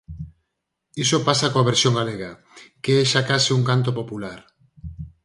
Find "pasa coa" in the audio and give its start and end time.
1.27-1.67